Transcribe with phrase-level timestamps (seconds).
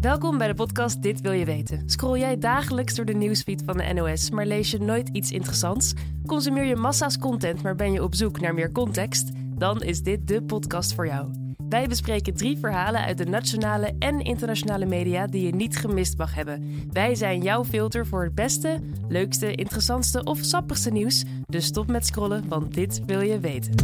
[0.00, 1.82] Welkom bij de podcast Dit Wil Je Weten.
[1.86, 5.92] Scroll jij dagelijks door de nieuwsfeed van de NOS, maar lees je nooit iets interessants?
[6.26, 9.30] Consumeer je massa's content, maar ben je op zoek naar meer context?
[9.54, 11.30] Dan is dit de podcast voor jou.
[11.68, 16.34] Wij bespreken drie verhalen uit de nationale en internationale media die je niet gemist mag
[16.34, 16.84] hebben.
[16.92, 21.24] Wij zijn jouw filter voor het beste, leukste, interessantste of sappigste nieuws.
[21.46, 23.74] Dus stop met scrollen, want dit wil je weten.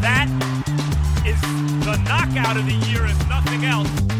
[0.00, 0.28] That
[1.24, 1.40] is
[1.80, 4.17] the knockout of the year, if nothing else.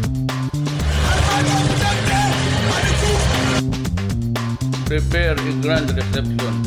[4.89, 6.61] Prepare a grand reception.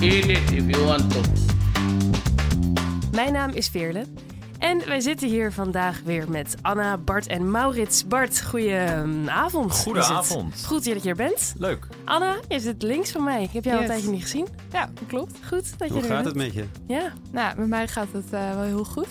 [0.00, 1.20] Eat it if you want to.
[3.12, 4.04] Mijn naam is Veerle.
[4.58, 8.06] En wij zitten hier vandaag weer met Anna, Bart en Maurits.
[8.06, 9.72] Bart, goedenavond.
[9.72, 10.64] Goedenavond.
[10.66, 11.54] Goed dat je er bent.
[11.58, 11.86] Leuk.
[12.04, 13.42] Anna, je zit links van mij.
[13.42, 14.46] Ik heb jou al een tijdje niet gezien.
[14.72, 15.38] Ja, dat klopt.
[15.48, 16.26] Goed dat je Hoe er gaat bent.
[16.26, 16.64] het met je?
[16.86, 19.08] Ja, Nou, met mij gaat het eh, wel heel goed.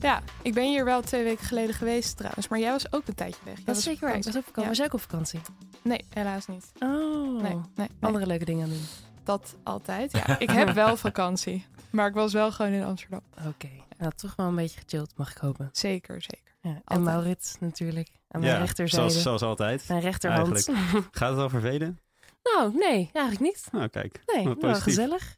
[0.00, 2.48] Ja, ik ben hier wel twee weken geleden geweest trouwens.
[2.48, 3.54] Maar jij was ook een tijdje weg.
[3.54, 4.16] Jij dat is zeker waar.
[4.16, 4.62] Ik was, op vakantie.
[4.62, 4.68] Ja.
[4.68, 5.40] was jij ook op vakantie?
[5.82, 6.72] Nee, helaas niet.
[6.78, 7.88] Oh, Nee, nee, nee.
[8.00, 8.84] andere leuke dingen aan doen.
[9.24, 10.12] dat altijd.
[10.12, 11.66] Ja, ik heb wel vakantie.
[11.90, 13.20] Maar ik was wel gewoon in Amsterdam.
[13.46, 15.68] Oké, nou toch wel een beetje gechilled, mag ik hopen.
[15.72, 16.52] Zeker, zeker.
[16.60, 16.70] Ja.
[16.70, 17.00] En Altijd.
[17.04, 19.08] Maurits natuurlijk, aan mijn rechterzijde.
[19.10, 19.88] zoals, zoals altijd.
[19.88, 20.68] Mijn rechterhand.
[21.10, 21.98] Gaat het al vervelen?
[22.54, 23.68] nou, nee, eigenlijk niet.
[23.72, 24.20] Nou, kijk.
[24.26, 24.82] Nee, wel positief.
[24.82, 25.36] gezellig.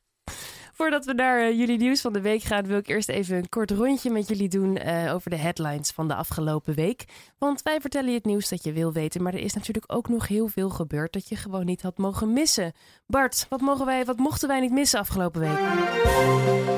[0.76, 3.48] Voordat we naar eh, jullie nieuws van de week gaan, wil ik eerst even een
[3.48, 7.04] kort rondje met jullie doen eh, over de headlines van de afgelopen week.
[7.38, 10.08] Want wij vertellen je het nieuws dat je wil weten, maar er is natuurlijk ook
[10.08, 12.72] nog heel veel gebeurd dat je gewoon niet had mogen missen.
[13.06, 15.58] Bart, wat, mogen wij, wat mochten wij niet missen afgelopen week?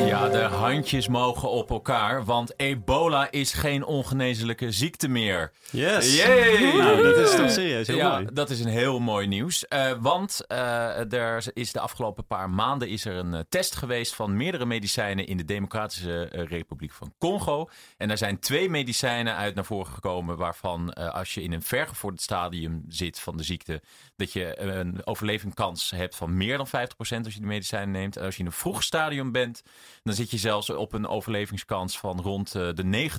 [0.08, 5.52] Ja, de handjes mogen op elkaar, want ebola is geen ongeneeslijke ziekte meer.
[5.70, 6.16] Yes!
[6.16, 6.76] Yay!
[6.76, 8.28] Nou, dat is toch serieus heel ja, mooi.
[8.32, 9.68] dat is een heel mooi nieuws.
[9.68, 13.84] Eh, want eh, er is de afgelopen paar maanden is er een test geweest
[14.14, 17.68] van meerdere medicijnen in de Democratische eh, Republiek van Congo.
[17.96, 21.62] En daar zijn twee medicijnen uit naar voren gekomen waarvan eh, als je in een
[21.62, 23.82] vergevorderd stadium zit van de ziekte,
[24.16, 28.16] dat je een overlevingskans hebt van meer dan 50% als je de medicijnen neemt.
[28.16, 29.62] En als je in een vroeg stadium bent,
[30.02, 33.10] dan zit je zelfs op een overlevingskans van rond eh, de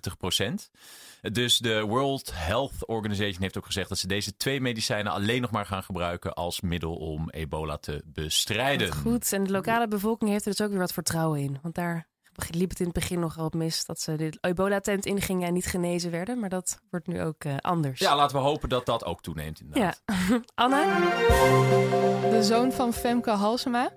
[0.69, 0.69] 90%.
[1.21, 5.51] Dus de World Health Organization heeft ook gezegd dat ze deze twee medicijnen alleen nog
[5.51, 8.93] maar gaan gebruiken als middel om ebola te bestrijden.
[8.93, 11.57] Goed, en de lokale bevolking heeft er dus ook weer wat vertrouwen in.
[11.61, 12.07] Want daar
[12.49, 15.65] liep het in het begin nogal op mis dat ze de ebola-tent ingingen en niet
[15.65, 16.39] genezen werden.
[16.39, 17.99] Maar dat wordt nu ook eh, anders.
[17.99, 20.01] Ja, laten we hopen dat dat ook toeneemt inderdaad.
[20.05, 20.41] Ja.
[20.63, 20.99] Anna?
[22.29, 23.91] De zoon van Femke Halsema.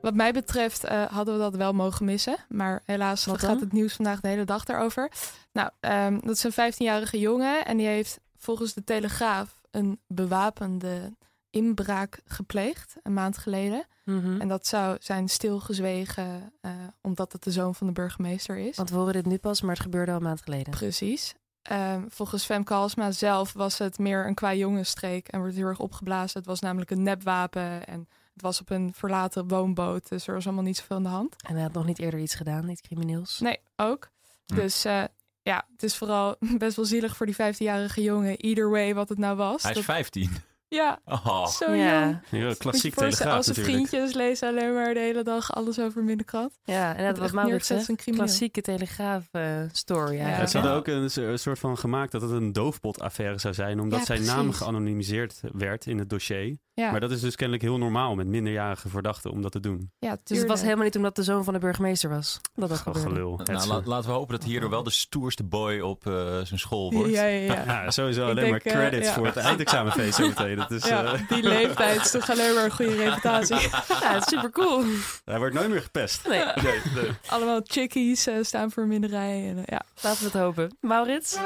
[0.00, 2.36] Wat mij betreft eh, hadden we dat wel mogen missen.
[2.48, 5.10] Maar helaas Wat gaat het nieuws vandaag de hele dag daarover.
[5.52, 7.64] Nou, ehm, dat is een 15-jarige jongen.
[7.64, 11.16] En die heeft volgens de Telegraaf een bewapende
[11.50, 12.96] inbraak gepleegd.
[13.02, 13.86] Een maand geleden.
[14.04, 14.40] Mhm.
[14.40, 18.76] En dat zou zijn stilgezwegen eh, omdat het de zoon van de burgemeester is.
[18.76, 20.70] Want we horen dit nu pas, maar het gebeurde al een maand geleden.
[20.70, 21.34] Precies.
[21.62, 25.78] Ehm, volgens Femke Halsma zelf was het meer een qua jongensstreek en wordt heel erg
[25.80, 26.38] opgeblazen.
[26.38, 30.08] Het was namelijk een nepwapen en het was op een verlaten woonboot.
[30.08, 31.36] Dus er was allemaal niet zoveel aan de hand.
[31.42, 33.38] En hij had nog niet eerder iets gedaan, iets crimineels.
[33.40, 34.08] Nee, ook.
[34.46, 35.04] Dus eh,
[35.42, 38.36] ja, het is vooral best wel zielig voor die 15-jarige jongen.
[38.36, 39.62] Either way wat het nou was.
[39.62, 40.30] Hij is Dat- 15.
[40.70, 41.46] Ja, Oh.
[41.46, 42.00] zo Ja.
[42.30, 42.44] jong.
[42.44, 43.88] Ja, klassiek telegraaf Als zijn natuurlijk.
[43.88, 46.58] vriendjes lezen alleen maar de hele dag alles over hem in de krant.
[46.64, 48.06] Ja, en dat Maurits als zegt.
[48.06, 48.14] een.
[48.14, 49.42] Klassieke telegraaf eh,
[49.72, 50.16] story.
[50.16, 50.46] Ja.
[50.46, 53.80] Ze hadden ook een, so- een soort van gemaakt dat het een doofpotaffaire zou zijn,
[53.80, 56.58] omdat Ja, zijn naam geanonimiseerd werd in het dossier.
[56.74, 59.90] Ja, Maar dat is dus kennelijk heel normaal met minderjarige verdachten om dat te doen.
[59.98, 62.40] ja Dus het was helemaal niet omdat de zoon van de burgemeester was.
[62.54, 63.20] Dat dat Gewoon gebeurde.
[63.20, 63.40] gelul.
[63.58, 66.92] Nou, la- laten we hopen dat hierdoor wel de stoerste boy op eh, zijn school
[66.92, 67.10] wordt.
[67.12, 67.64] Ja, ja, ja.
[67.84, 69.14] Ja, sowieso alleen denk, maar eh, credits ja.
[69.14, 70.59] voor het eindexamenfeest zometeen.
[70.68, 73.56] Dat is, Ja, eh, die leeftijd is toch alleen maar een goede reputatie.
[73.60, 74.84] Ja, het is super cool.
[75.24, 76.28] hij wordt nooit meer gepest.
[76.28, 77.10] Nee, Nee, nee.
[77.26, 79.48] Allemaal chickies eh, staan voor minderij.
[79.48, 79.82] En, eh, ja.
[80.02, 80.76] laten we het hopen.
[80.80, 81.36] Maurits?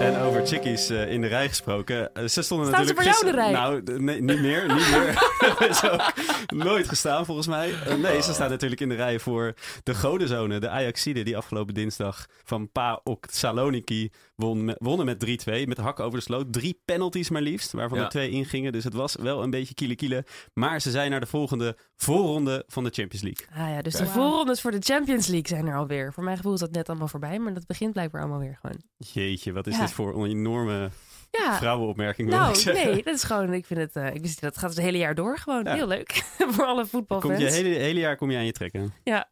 [0.00, 2.10] En over chickies eh, in de rij gesproken.
[2.30, 4.74] ze stonden Staan ze natuurlijk voor jou in de gisteren- Nou, nee, niet meer.
[4.74, 5.68] Niet meer.
[5.70, 6.02] is ook
[6.46, 7.74] nooit gestaan volgens mij.
[7.98, 10.58] Nee, ze staan natuurlijk in de rij voor de Godenzone.
[10.58, 15.66] De Ajaxide die afgelopen dinsdag van PAOK Saloniki won, met- wonnen met 3-2.
[15.66, 16.52] Met hakken over de sloot.
[16.52, 18.04] Drie penalties maar liefst, waarvan Ja.
[18.04, 18.72] er twee ingingen.
[18.72, 20.24] Dus het was wel een beetje kiele kiele.
[20.54, 23.46] Maar ze zijn naar de volgende voorronde van de Champions League.
[23.66, 26.12] Ah ja, dus de voorrondes voor de Champions League zijn er alweer.
[26.12, 28.80] Voor mijn gevoel is dat net allemaal voorbij, maar dat begint blijkbaar allemaal weer gewoon.
[28.96, 29.80] Jeetje, wat is Ja.
[29.80, 30.90] dit voor een enorme
[31.30, 34.70] Ja, vrouwenopmerking nou nee, dat is gewoon, ik vind het, eh, ik wist, dat gaat
[34.70, 35.64] het hele jaar door gewoon.
[35.64, 35.74] Ja.
[35.74, 36.12] Heel leuk
[36.54, 37.38] voor alle Kom voetbalfans.
[37.40, 38.94] je hele, hele jaar kom je aan je trekken.
[39.04, 39.28] Ja.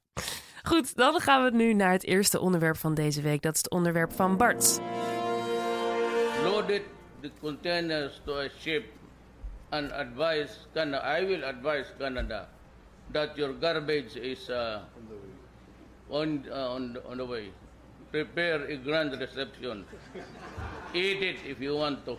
[0.62, 3.42] Goed, dan gaan we nu naar het eerste onderwerp van deze week.
[3.42, 4.80] Dat is het onderwerp van Bart.
[6.44, 6.82] Loaded
[7.24, 8.84] the containers to a ship
[9.72, 11.00] and advise Canada.
[11.00, 12.48] I will advise Canada
[13.12, 14.84] that your garbage is uh,
[16.10, 17.48] on uh, on the, on the way.
[18.12, 19.86] Prepare a grand reception.
[20.94, 22.18] eat it if you want to.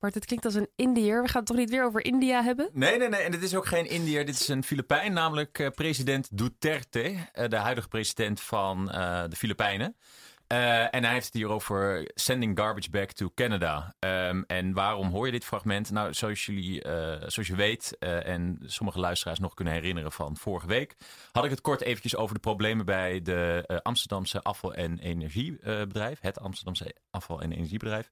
[0.00, 1.22] Bart, het klinkt als een Indiër.
[1.22, 2.70] We gaan het toch niet weer over India hebben?
[2.72, 3.20] Nee, nee, nee.
[3.20, 4.24] En dit is ook geen Indiër.
[4.26, 7.16] Dit is een Filipijn, namelijk eh, president Duterte.
[7.32, 9.96] eh, de huidige president van eh, de Filipijnen.
[10.50, 13.94] Eh, en hij heeft het hier over sending garbage back to Canada.
[13.98, 15.90] Ehm, en waarom hoor je dit fragment?
[15.90, 20.36] Nou, zoals, jullie, eh, zoals je weet eh, en sommige luisteraars nog kunnen herinneren van
[20.36, 20.96] vorige week...
[21.32, 26.20] had ik het kort eventjes over de problemen bij de eh, Amsterdamse afval- en energiebedrijf.
[26.20, 28.10] het Amsterdamse afval- en energiebedrijf.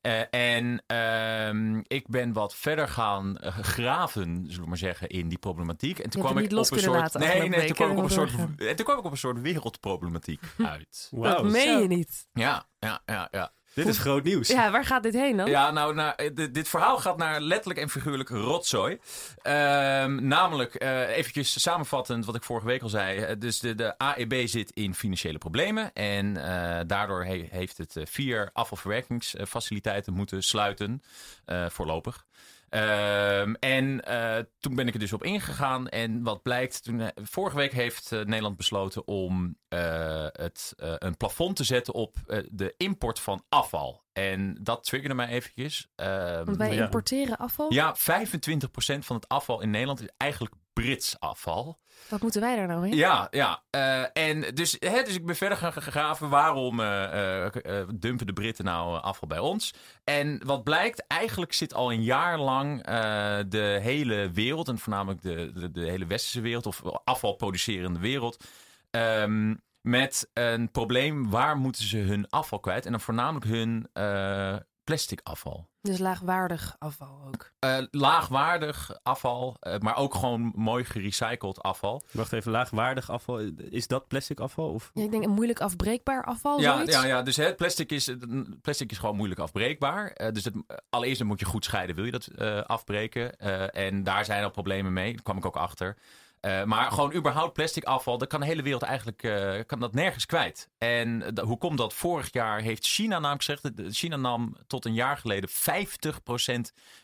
[0.00, 5.38] Eh, en ehm, ik ben wat verder gaan graven, zullen we maar zeggen, in die
[5.38, 5.98] problematiek.
[5.98, 7.14] En toen kwam ik niet op los een kunnen soort.
[7.14, 9.16] laten Nee, nee, toen kwam, ik op een soort, en toen kwam ik op een
[9.16, 11.08] soort wereldproblematiek uit.
[11.10, 11.44] Wauw.
[11.82, 12.26] Je niet.
[12.32, 13.52] Ja, ja, ja, ja.
[13.74, 14.48] Dit is groot nieuws.
[14.48, 15.50] Ja, waar gaat dit heen dan?
[15.50, 18.98] Ja, nou, nou eh, dit, dit verhaal gaat naar letterlijk en figuurlijk rotzooi.
[19.42, 23.18] Ehm, namelijk, eh eventjes samenvattend wat ik vorige week al zei.
[23.18, 25.92] Eh, Dus de, de AEB zit in financiële problemen.
[25.92, 26.34] En
[26.86, 31.02] daardoor he- heeft het vier afvalverwerkingsfaciliteiten moeten sluiten.
[31.68, 32.24] voorlopig.
[32.70, 35.88] Ehm, en eh, toen ben ik er dus op ingegaan.
[35.88, 40.94] En wat blijkt, toen, eh, vorige week heeft eh, Nederland besloten om eh, het, eh,
[40.98, 44.02] een plafond te zetten op eh, de import van afval.
[44.12, 45.88] En dat triggerde mij eventjes.
[45.96, 46.82] Ehm, Want wij Ja.
[46.84, 47.72] importeren afval.
[47.72, 51.78] ja, 25% van het afval in Nederland is eigenlijk Brits afval.
[52.08, 52.96] Wat moeten wij daar nou mee?
[52.96, 53.62] Ja, ja.
[53.70, 56.28] eh, en dus, hè, dus ik ben verder gaan graven.
[56.28, 59.74] Waarom eh, eh, dumpen de Britten nou afval bij ons?
[60.04, 62.84] En wat blijkt, eigenlijk zit al een jaar lang
[63.48, 64.68] de hele wereld...
[64.68, 66.66] en voornamelijk de, de, de hele westerse wereld...
[66.66, 68.44] of afvalproducerende wereld...
[68.90, 71.30] ehm, met een probleem.
[71.30, 72.84] Waar moeten ze hun afval kwijt?
[72.84, 73.88] En dan voornamelijk hun
[74.90, 75.68] plastic afval.
[75.82, 77.52] Dus laagwaardig afval ook.
[77.58, 82.02] Eh, laagwaardig afval, eh, maar ook gewoon mooi gerecycled afval.
[82.12, 83.38] Wacht even, laagwaardig afval.
[83.70, 84.68] Is dat plastic afval?
[84.68, 84.90] Of?
[84.94, 86.94] Ja, ik denk een moeilijk afbreekbaar afval, Ja, zoiets.
[86.94, 88.10] ja, ja, dus het plastic is,
[88.62, 90.10] plastic is gewoon moeilijk afbreekbaar.
[90.10, 90.54] Eh, dus het,
[90.90, 93.36] allereerst dan moet je goed scheiden, wil je dat eh, afbreken.
[93.38, 95.96] Eh, en daar zijn al problemen mee, daar kwam ik ook achter.
[96.40, 99.94] Eh, maar gewoon überhaupt plastic afval, dat kan de hele wereld eigenlijk eh, kan dat
[99.94, 100.68] nergens kwijt.
[100.78, 101.94] En eh, hoe komt dat?
[101.94, 105.52] Vorig jaar heeft China namelijk gezegd, China nam tot een jaar geleden 50%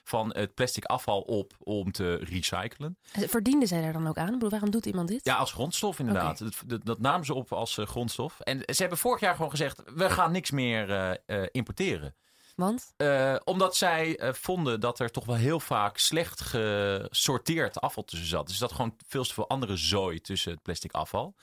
[0.04, 2.98] van het plastic afval op om te recyclen.
[3.12, 4.26] Verdienden zij daar dan ook aan?
[4.26, 5.24] Ik bedoel, waarom doet iemand dit?
[5.24, 6.38] Ja, als grondstof inderdaad.
[6.38, 8.40] Dat, dat, dat namen ze op als grondstof.
[8.40, 11.18] En ze hebben vorig jaar gewoon gezegd, we gaan niks meer
[11.52, 12.14] importeren.
[12.56, 12.92] Want?
[12.96, 18.28] Eh, omdat zij eh, vonden dat er toch wel heel vaak slecht gesorteerd afval tussen
[18.28, 18.46] zat.
[18.46, 21.34] Dus zat gewoon veel te veel andere zooi tussen het plastic afval.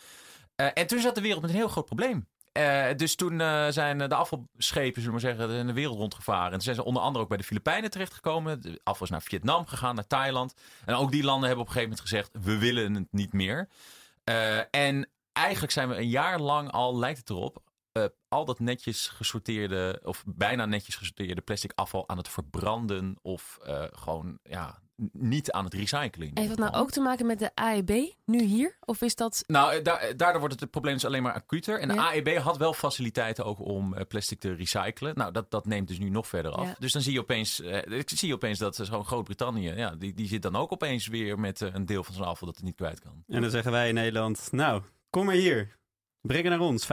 [0.55, 2.27] Eh, en toen zat de wereld met een heel groot probleem.
[2.95, 3.39] Dus toen
[3.69, 6.45] zijn de afvalschepen, zullen we maar zeggen, de wereld rondgevaren.
[6.45, 8.61] En toen zijn ze onder andere ook bij de Filipijnen terechtgekomen.
[8.61, 10.53] De afval is naar Vietnam gegaan, naar Thailand.
[10.85, 13.69] En ook die landen hebben op een gegeven moment gezegd, we willen het niet meer.
[14.71, 17.61] En eigenlijk zijn we een jaar lang al, lijkt het erop,
[17.93, 23.59] eh, al dat netjes gesorteerde, of bijna netjes gesorteerde plastic afval aan het verbranden of
[23.63, 24.81] eh, gewoon ja,
[25.11, 26.31] niet aan het recyclen.
[26.33, 27.89] Heeft dat nou ook te maken met de AEB
[28.25, 28.77] nu hier?
[28.79, 29.43] Of is dat...
[29.47, 31.79] Nou, eh, da- daardoor wordt het probleem dus alleen maar acuter.
[31.79, 32.01] En de.
[32.01, 35.15] AEB had wel faciliteiten ook om eh, plastic te recyclen.
[35.15, 36.65] Nou, dat, dat neemt dus nu nog verder af.
[36.65, 36.75] Ja.
[36.79, 40.27] Dus dan zie je opeens, eh, ik zie opeens dat zo'n Groot-Brittannië, ja, die, die
[40.27, 42.99] zit dan ook opeens weer met een deel van zijn afval dat het niet kwijt
[42.99, 43.23] kan.
[43.27, 45.81] En dan zeggen wij in Nederland, nou, kom maar hier.
[46.27, 46.87] Breng het naar ons, 25%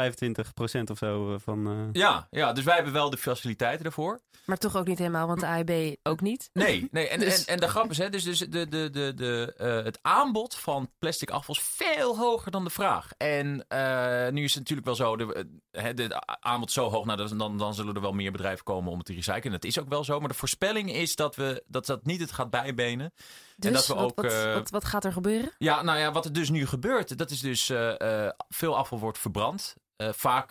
[0.90, 1.66] of zo eh, van...
[1.66, 4.20] eh, Ja, ja, dus wij hebben wel de faciliteiten ervoor.
[4.44, 6.50] Maar toch ook niet helemaal, want de AEB ook niet.
[6.52, 7.08] Nee, nee.
[7.08, 9.84] En, Dus- en, en de grap is, hè, dus, dus de, de, de, de, eh,
[9.84, 13.10] het aanbod van plastic afval is veel hoger dan de vraag.
[13.16, 17.36] En eh, nu is het natuurlijk wel zo, de, hè, de aanbod zo hoog, nou,
[17.36, 19.52] dan- dan, zullen er wel meer bedrijven komen om het te recyclen.
[19.52, 22.32] Dat is ook wel zo, maar de voorspelling is dat, we, dat dat niet het
[22.32, 23.12] gaat bijbenen.
[23.56, 25.52] Dus dat we wat, ook, wat, eh, wat, wat gaat er gebeuren?
[25.58, 28.98] Ja, nou ja, wat er dus nu gebeurt, dat is dus eh, eh, veel afval
[28.98, 29.74] wordt verbrand.
[30.12, 30.50] Vaak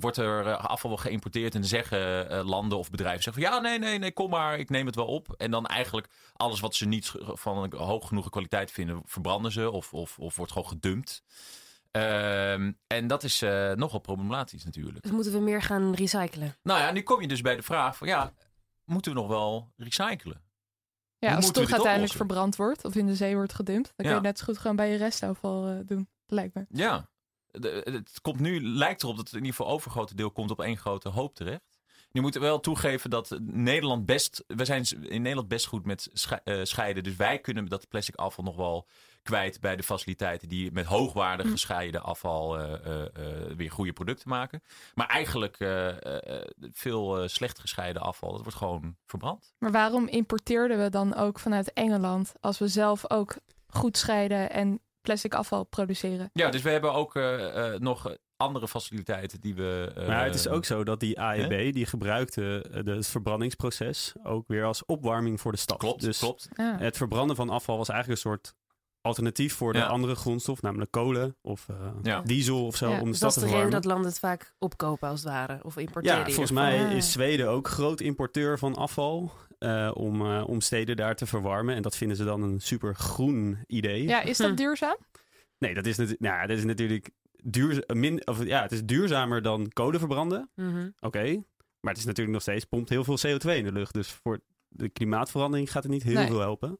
[0.00, 4.12] wordt er afval geïmporteerd en zeggen landen of bedrijven zeggen van ja, nee, nee, nee,
[4.12, 5.34] kom maar, ik neem het wel op.
[5.36, 9.70] En dan eigenlijk alles wat ze niet van een hoog genoeg kwaliteit vinden, verbranden ze
[9.70, 11.22] of, of, of wordt gewoon gedumpt.
[11.94, 15.02] Ehm, en dat is eh, nogal problematisch natuurlijk.
[15.02, 16.54] Dus moeten we meer gaan recyclen?
[16.62, 18.32] Nou ja, nu kom je dus bij de vraag van ja,
[18.84, 20.42] moeten we nog wel recyclen?
[21.18, 22.16] Ja, Hoe als het toch uiteindelijk oplossen?
[22.18, 24.76] verbrand wordt of in de zee wordt gedumpt, dan kun je net zo goed gewoon
[24.76, 26.08] bij je restafval eh, doen.
[26.26, 26.66] Lijkt me.
[26.68, 27.08] Ja,
[27.50, 30.60] de- het komt nu, lijkt erop dat het in ieder geval overgrote deel komt op
[30.60, 31.78] één grote hoop terecht.
[32.10, 36.08] Nu moeten we wel toegeven dat Nederland best, we zijn in Nederland best goed met
[36.12, 37.02] sche- eh, scheiden.
[37.02, 38.86] Dus wij kunnen dat plastic afval nog wel
[39.24, 44.28] kwijt bij de faciliteiten die met hoogwaardig gescheiden afval eh, eh, eh, weer goede producten
[44.28, 44.62] maken.
[44.94, 49.54] Maar eigenlijk eh, eh, eh, veel slecht gescheiden afval, dat wordt gewoon verbrand.
[49.58, 54.80] Maar waarom importeerden we dan ook vanuit Engeland als we zelf ook goed scheiden en
[55.00, 56.30] plastic afval produceren?
[56.32, 59.92] Ja, dus we hebben ook eh, eh, nog andere faciliteiten die we...
[59.96, 64.48] eh, Maar het is ook zo dat die AEB, die gebruikte de, het verbrandingsproces ook
[64.48, 65.78] weer als opwarming voor de stad.
[65.78, 66.48] Klopt, Dus klopt.
[66.56, 66.76] Ja.
[66.78, 68.54] het verbranden van afval was eigenlijk een soort
[69.04, 69.86] alternatief voor de Ja.
[69.86, 72.20] andere grondstof, namelijk kolen of eh, Ja.
[72.20, 73.82] diesel of zo, Ja, om de Dus stad dat te is de reden verwarmen.
[73.82, 75.58] dat landen het vaak opkopen als het ware.
[75.62, 76.18] Of importeren.
[76.18, 76.92] Ja, volgens mij Ah.
[76.92, 81.74] is Zweden ook groot importeur van afval eh, om, eh, om steden daar te verwarmen.
[81.74, 84.02] En dat vinden ze dan een super groen idee.
[84.02, 84.54] ja, is dat Hm.
[84.62, 84.96] duurzaam?
[85.58, 87.10] Nee, dat is, natu- nou, ja, dat is natuurlijk
[87.42, 90.50] duur, min, of, ja, het is duurzamer dan kolen verbranden.
[90.54, 90.88] Mhm.
[91.00, 91.42] Oké,
[91.80, 93.94] maar het is natuurlijk nog steeds pompt heel veel CO2 in de lucht.
[93.94, 96.26] Dus voor de klimaatverandering gaat het niet heel Nee.
[96.26, 96.78] veel helpen.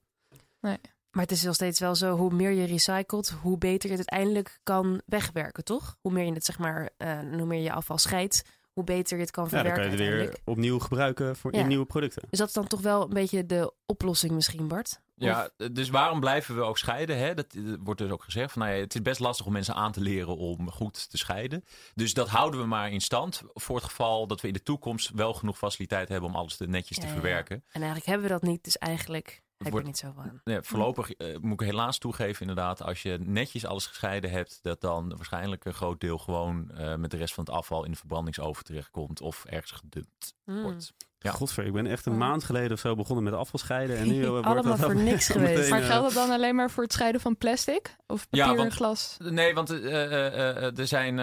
[1.14, 4.10] Maar het is nog steeds wel zo, hoe meer je recycelt, hoe beter je het
[4.10, 5.96] uiteindelijk kan wegwerken, toch?
[6.00, 9.22] Hoe meer je het, zeg maar, eh, hoe meer je afval scheidt, hoe beter je
[9.22, 11.60] het kan Ja, dan verwerken kan je het weer opnieuw gebruiken voor, Ja.
[11.60, 12.22] in nieuwe producten.
[12.30, 15.02] Dus dat is dan toch wel een beetje de oplossing misschien, Bart?
[15.16, 17.18] Ja, dus waarom blijven we ook scheiden?
[17.18, 17.34] Hè?
[17.34, 18.52] Dat eh, wordt dus ook gezegd.
[18.52, 21.16] Van, nou ja, het is best lastig om mensen aan te leren om goed te
[21.16, 21.64] scheiden.
[21.94, 23.42] Dus dat houden we maar in stand.
[23.52, 26.66] Voor het geval dat we in de toekomst wel genoeg faciliteit hebben om alles te,
[26.66, 27.56] netjes te Ja, verwerken.
[27.56, 30.40] En eigenlijk hebben we dat niet, dus eigenlijk heb je wordt- niet zoveel aan.
[30.44, 34.80] Nee, voorlopig eh, moet ik helaas toegeven, inderdaad, als je netjes alles gescheiden hebt, dat
[34.80, 37.96] dan waarschijnlijk een groot deel gewoon eh, met de rest van het afval in de
[37.96, 40.62] verbrandingsoven terechtkomt of ergens gedumpt Mm.
[40.62, 40.92] wordt.
[41.24, 41.30] Ja.
[41.30, 43.96] Godver, ik ben echt een maand geleden of zo begonnen met afval scheiden.
[43.98, 45.64] En nu eh, wordt Allemaal dat voor niks geweest.
[45.64, 47.96] eh, Maar geldt dat dan alleen maar voor het scheiden van plastic?
[48.06, 49.16] Of papier Ja, en want- glas?
[49.18, 51.18] Nee, want eh, eh, eh, er zijn,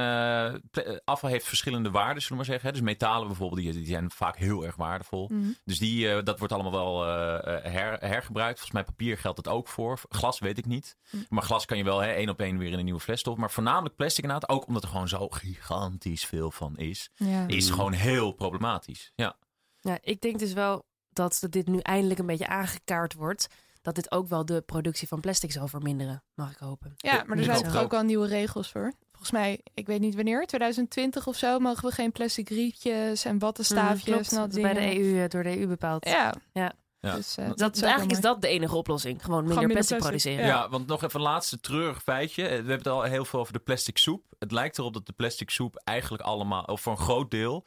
[1.06, 2.66] afval heeft verschillende waarden, zullen we maar zeggen.
[2.68, 2.72] hè.
[2.72, 5.30] Dus metalen bijvoorbeeld, die, die zijn vaak heel erg waardevol.
[5.34, 5.50] Mhm.
[5.66, 7.06] Dus die, dat wordt allemaal wel
[7.64, 8.60] her, hergebruikt.
[8.60, 10.00] Volgens mij papier geldt het ook voor.
[10.10, 10.98] Glas weet ik niet.
[11.10, 11.18] Hm.
[11.30, 13.42] Maar glas kan je wel hè, één op één weer in een nieuwe fles stoppen.
[13.42, 14.50] Maar voornamelijk plastic inderdaad.
[14.50, 17.10] Ook omdat er gewoon zo gigantisch veel van is.
[17.16, 17.44] Ja.
[17.48, 17.76] Is Mm.
[17.76, 19.12] gewoon heel problematisch.
[19.16, 19.36] Ja.
[19.82, 23.48] Ja, ik denk dus wel dat dit nu eindelijk een beetje aangekaart wordt.
[23.82, 26.94] Dat dit ook wel de productie van plastic zal verminderen, mag ik hopen.
[26.98, 28.94] Ja, maar er zijn toch ook wel nieuwe regels voor.
[29.12, 33.40] Volgens mij, ik weet niet wanneer, 2020 of zo, mogen we geen plastic rietjes en
[33.40, 34.06] wattenstaafjes.
[34.06, 34.32] Mm, klopt.
[34.32, 35.00] en al Dat is bij de.
[35.00, 36.06] EU, eh, door de EU bepaald.
[36.06, 36.34] Ja.
[36.54, 36.74] Ja.
[37.00, 37.16] Ja.
[37.16, 39.24] Dus, eh, Dat- eigenlijk is dat de enige oplossing.
[39.24, 40.22] Gewoon minder minder plastic, plastic.
[40.22, 40.56] produceren.
[40.62, 40.70] Ja.
[40.70, 42.44] want nog even een laatste treurig feitje.
[42.44, 44.24] We hebben het al heel veel over de plastic soep.
[44.40, 47.66] Het lijkt erop dat de plastic soep eigenlijk allemaal, of voor een groot deel,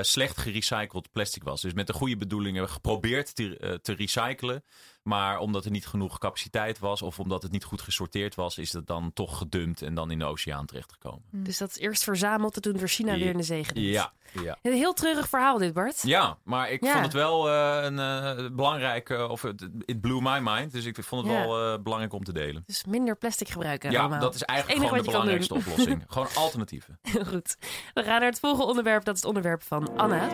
[0.00, 1.60] slecht gerecycled plastic was.
[1.60, 4.64] Dus met de goede bedoelingen geprobeerd te, eh, te recyclen.
[5.04, 8.72] Maar omdat er niet genoeg capaciteit was of omdat het niet goed gesorteerd was, is
[8.72, 11.22] het dan toch gedumpt en dan in de oceaan terechtgekomen.
[11.30, 13.18] Dus dat is eerst verzameld en toen door China Ja.
[13.18, 13.88] weer in de zee gedumpt.
[13.88, 14.58] Ja, ja.
[14.62, 16.02] Een heel treurig verhaal dit, Bart.
[16.02, 16.92] Ja, maar ik Ja.
[16.92, 20.72] vond het wel eh, een eh, belangrijke, of het it blew my mind.
[20.72, 21.46] Dus ik vond het Ja.
[21.46, 22.62] wel eh, belangrijk om te delen.
[22.66, 24.20] Dus minder plastic gebruiken Ja, allemaal.
[24.20, 26.04] dat is eigenlijk gewoon de belangrijkste oplossing.
[26.08, 26.98] gewoon alternatieven.
[27.02, 27.56] Heel goed.
[27.94, 29.04] We gaan naar het volgende onderwerp.
[29.04, 30.28] Dat is het onderwerp van Anna.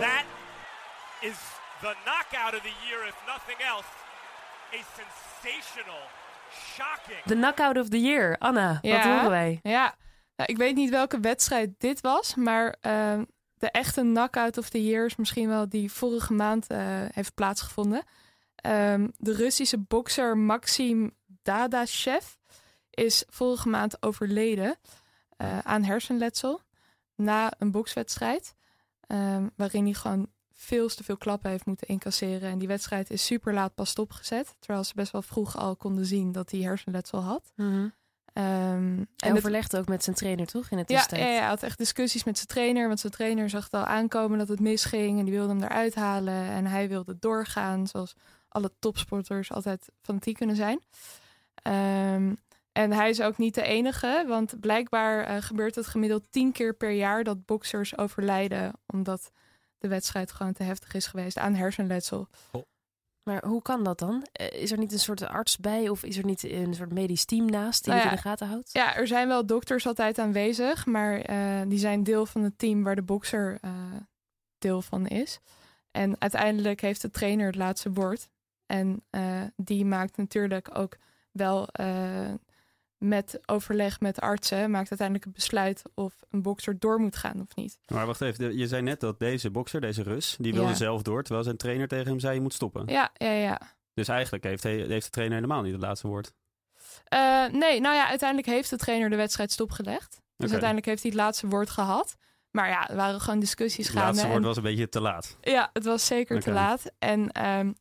[0.00, 0.24] That
[1.20, 1.36] is
[1.80, 3.86] the knockout of the year, if nothing else.
[4.72, 6.02] A sensational,
[6.50, 7.22] shocking.
[7.24, 8.38] De knockout of the year.
[8.38, 9.14] Anna, wat Ja.
[9.14, 9.60] horen wij?
[9.62, 9.94] Ja,
[10.36, 14.84] nou, ik weet niet welke wedstrijd dit was, maar ehm, de echte knockout of the
[14.84, 16.78] year is misschien wel die vorige maand eh,
[17.12, 18.02] heeft plaatsgevonden.
[18.56, 22.26] Ehm, de Russische bokser Maxim Dadashev
[22.90, 24.76] is vorige maand overleden
[25.36, 26.60] eh, aan hersenletsel
[27.14, 28.54] na een bokswedstrijd,
[29.00, 32.50] ehm, waarin hij gewoon veel te veel klappen heeft moeten incasseren.
[32.50, 36.06] En die wedstrijd is super laat pas stopgezet, terwijl ze best wel vroeg al konden
[36.06, 37.52] zien dat hij hersenletsel had.
[37.54, 37.88] Mhm.
[38.32, 40.70] Ehm, En het- overlegde ook met zijn trainer, toch?
[40.70, 42.86] In het ja, ja, hij had echt discussies met zijn trainer.
[42.86, 45.18] Want zijn trainer zag het al aankomen dat het misging.
[45.18, 46.44] En die wilde hem eruit halen.
[46.48, 47.86] En hij wilde doorgaan.
[47.86, 48.14] Zoals
[48.48, 50.80] alle topsporters altijd fanatiek kunnen zijn.
[51.54, 52.34] Ehm,
[52.72, 54.24] en hij is ook niet de enige.
[54.28, 58.72] Want blijkbaar eh, gebeurt het gemiddeld tien keer per jaar dat boksers overlijden.
[58.86, 59.30] Omdat
[59.88, 62.28] de wedstrijd gewoon te heftig is geweest aan hersenletsel.
[63.22, 64.26] Maar hoe kan dat dan?
[64.32, 67.24] Eh, Is er niet een soort arts bij of is er niet een soort medisch
[67.24, 68.72] team naast die Nou het in de gaten houdt?
[68.72, 72.82] Ja, er zijn wel dokters altijd aanwezig, maar eh, die zijn deel van het team
[72.82, 73.70] waar de bokser eh,
[74.58, 75.40] deel van is.
[75.90, 78.30] En uiteindelijk heeft de trainer het laatste woord.
[78.66, 80.96] En eh, die maakt natuurlijk ook
[81.32, 82.32] wel eh,
[83.08, 87.54] met overleg met artsen, maakt uiteindelijk het besluit of een bokser door moet gaan of
[87.56, 87.78] niet.
[87.92, 90.74] Maar wacht even, je zei net dat deze bokser, deze Rus, die wilde Ja.
[90.74, 92.86] zelf door, terwijl zijn trainer tegen hem zei je moet stoppen.
[92.86, 93.60] Ja, ja, ja.
[93.94, 96.32] Dus eigenlijk heeft, heeft de trainer helemaal niet het laatste woord.
[97.04, 100.20] Eh, nee, nou ja, uiteindelijk heeft de trainer de wedstrijd stopgelegd.
[100.36, 102.16] Dus uiteindelijk heeft hij het laatste woord gehad.
[102.50, 104.06] Maar ja, er waren gewoon discussies Het gaande.
[104.06, 105.36] laatste en- woord was een beetje te laat.
[105.40, 106.90] Ja, het was zeker te laat.
[106.98, 107.72] En ehm,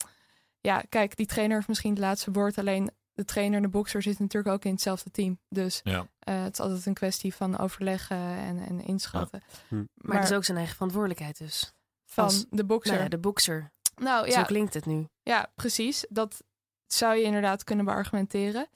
[0.62, 2.58] ja, kijk, die trainer heeft misschien het laatste woord.
[2.58, 5.40] Alleen de trainer en de bokser zitten natuurlijk ook in hetzelfde team.
[5.50, 6.08] Dus Ja.
[6.20, 9.42] eh, het is altijd een kwestie van overleggen en, en inschatten.
[9.96, 11.74] Maar, het is ook zijn eigen verantwoordelijkheid dus.
[12.06, 12.92] van als- de bokser.
[12.92, 13.72] Nou ja, de bokser.
[13.96, 15.08] nou Zo ja, klinkt het nu.
[15.24, 16.06] ja, precies.
[16.10, 16.44] Dat
[16.88, 18.68] zou je inderdaad kunnen beargumenteren.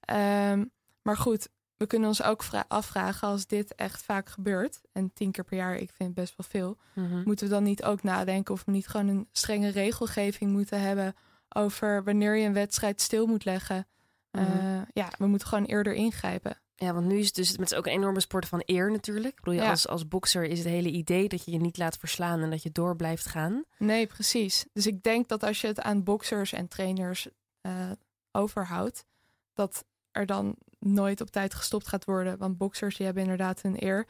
[0.00, 0.64] Ehm,
[1.02, 4.80] maar goed, we kunnen ons ook vra- afvragen als dit echt vaak gebeurt.
[4.92, 6.78] En tien keer per jaar, ik vind het best wel veel.
[6.94, 7.22] Mhm.
[7.24, 11.14] Moeten we dan niet ook nadenken of we niet gewoon een strenge regelgeving moeten hebben
[11.54, 13.86] over wanneer je een wedstrijd stil moet leggen.
[14.30, 14.82] Eh, Mhm.
[14.92, 16.60] ja, we moeten gewoon eerder ingrijpen.
[16.74, 19.38] Ja, want nu is het dus met ook een enorme sport van eer natuurlijk.
[19.38, 19.70] Ik bedoel, Ja.
[19.70, 22.62] als, als bokser is het hele idee dat je je niet laat verslaan en dat
[22.62, 23.64] je door blijft gaan.
[23.78, 24.66] Nee, precies.
[24.72, 27.28] Dus ik denk dat als je het aan boksers en trainers
[27.60, 27.90] eh,
[28.32, 29.04] overhoudt,
[29.52, 32.38] dat er dan nooit op tijd gestopt gaat worden.
[32.38, 34.06] Want boksers die hebben inderdaad hun eer.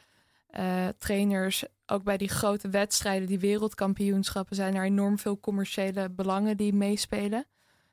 [0.47, 6.57] Eh, trainers, ook bij die grote wedstrijden, die wereldkampioenschappen, zijn er enorm veel commerciële belangen
[6.57, 7.39] die meespelen.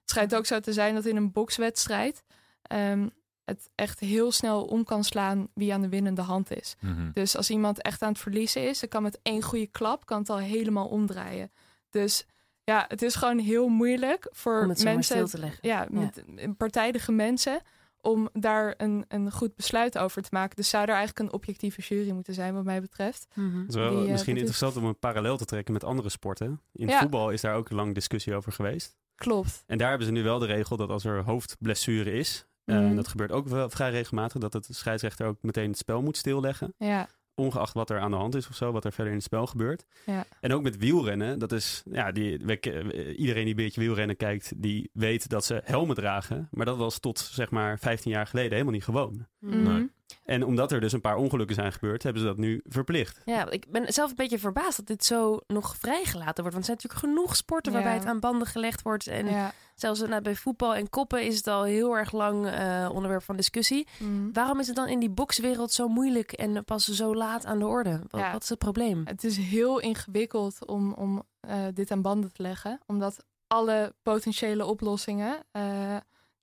[0.00, 2.22] Het schijnt ook zo te zijn dat in een bokswedstrijd
[2.62, 3.08] ehm,
[3.44, 6.76] het echt heel snel om kan slaan wie aan de winnende hand is.
[6.80, 7.10] Mhm.
[7.12, 10.18] Dus als iemand echt aan het verliezen is, dan kan met één goede klap kan
[10.18, 11.52] het al helemaal omdraaien.
[11.90, 12.26] Dus
[12.64, 15.68] ja, het is gewoon heel moeilijk voor Om het zomaar mensen, stil te leggen.
[15.68, 16.22] ja, met
[16.56, 17.60] partijdige mensen,
[18.02, 20.56] om daar een, een goed besluit over te maken.
[20.56, 23.26] Dus zou er eigenlijk een objectieve jury moeten zijn, wat mij betreft.
[23.34, 23.58] Mhm.
[23.58, 26.60] Het is wel Die, eh, misschien interessant om een parallel te trekken met andere sporten.
[26.72, 26.98] In Ja.
[26.98, 28.98] voetbal is daar ook lang discussie over geweest.
[29.14, 29.62] Klopt.
[29.66, 32.84] En daar hebben ze nu wel de regel dat als er hoofdblessure is, eh, Mhm.
[32.86, 36.02] en dat gebeurt ook wel vrij regelmatig, dat het de scheidsrechter ook meteen het spel
[36.02, 36.74] moet stilleggen.
[36.78, 39.26] Ja, Ongeacht wat er aan de hand is of zo, wat er verder in het
[39.26, 39.84] spel gebeurt.
[40.06, 40.24] Ja.
[40.40, 44.16] En ook met wielrennen, dat is, ja, die, we ke- iedereen die een beetje wielrennen
[44.16, 46.48] kijkt, die weet dat ze helmen dragen.
[46.50, 49.26] Maar dat was tot zeg maar 15 jaar geleden helemaal niet gewoon.
[49.38, 49.62] Mhm.
[49.62, 49.86] Mhm.
[50.24, 53.20] En omdat er dus een paar ongelukken zijn gebeurd, hebben ze dat nu verplicht.
[53.24, 56.56] Ja, ik ben zelf een beetje verbaasd dat dit zo nog vrijgelaten wordt.
[56.56, 59.06] Want er zijn natuurlijk genoeg sporten waarbij het aan banden gelegd wordt.
[59.06, 59.52] En ja.
[59.80, 63.36] Zelfs nou, bij voetbal en koppen is het al heel erg lang eh, onderwerp van
[63.36, 63.88] discussie.
[63.98, 64.32] Mhm.
[64.32, 67.66] Waarom is het dan in die bokswereld zo moeilijk en pas zo laat aan de
[67.66, 68.00] orde?
[68.10, 68.32] Wat, Ja.
[68.32, 69.02] wat is het probleem?
[69.04, 72.80] Het is heel ingewikkeld om, om eh, dit aan banden te leggen.
[72.86, 75.38] Omdat alle potentiële oplossingen,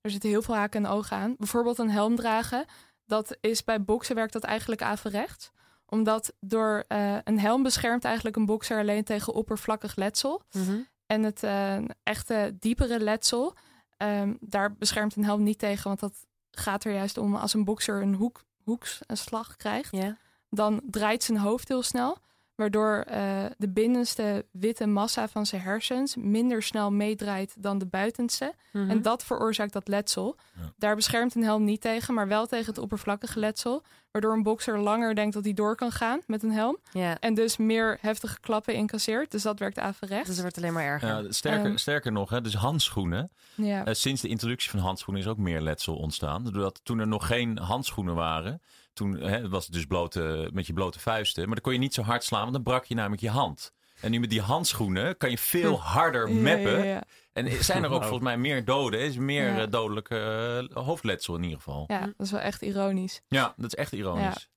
[0.00, 1.34] er zitten heel veel haken en ogen aan.
[1.38, 2.64] Bijvoorbeeld een helm dragen.
[3.06, 5.50] Dat is bij boksen werkt dat eigenlijk averechts.
[5.86, 6.84] Omdat door
[7.24, 10.42] een helm beschermt eigenlijk een bokser alleen tegen oppervlakkig letsel.
[10.52, 10.76] Mhm.
[11.08, 13.56] En het eh, echte diepere letsel,
[13.96, 15.84] ehm, daar beschermt een helm niet tegen.
[15.84, 20.16] Want dat gaat er juist om als een bokser een hoek, hoeksslag krijgt Ja.
[20.50, 22.18] dan draait zijn hoofd heel snel.
[22.58, 28.52] Waardoor eh, de binnenste witte massa van zijn hersens minder snel meedraait dan de buitenste.
[28.72, 28.90] Mhm.
[28.90, 30.36] En dat veroorzaakt dat letsel.
[30.54, 30.72] Ja.
[30.76, 33.82] Daar beschermt een helm niet tegen, maar wel tegen het oppervlakkige letsel.
[34.10, 36.78] Waardoor een bokser langer denkt dat hij door kan gaan met een helm.
[36.92, 37.18] ja.
[37.20, 39.30] En dus meer heftige klappen incasseert.
[39.30, 40.26] Dus dat werkt averechts.
[40.26, 41.08] Dus het wordt alleen maar erger.
[41.08, 41.76] Ja, sterker, Ehm.
[41.76, 43.30] sterker nog, hè, dus handschoenen.
[43.54, 43.84] ja.
[43.84, 46.44] Eh, sinds de introductie van handschoenen is ook meer letsel ontstaan.
[46.44, 48.62] Doordat toen er nog geen handschoenen waren,
[48.98, 51.44] toen hè, was het dus blote, met je blote vuisten.
[51.44, 53.72] Maar dan kon je niet zo hard slaan, want dan brak je namelijk je hand.
[54.00, 56.86] En nu met die handschoenen kan je veel harder Ja, ja, meppen.
[56.86, 57.02] ja.
[57.32, 59.00] En zijn er ook volgens mij meer doden.
[59.00, 59.60] is meer Ja.
[59.64, 61.84] eh, dodelijk eh, hoofdletsel in ieder geval.
[61.86, 63.20] Ja, dat is wel echt ironisch.
[63.28, 64.48] Ja, dat is echt ironisch.